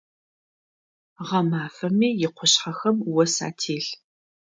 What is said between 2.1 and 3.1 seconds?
икъушъхьэхэм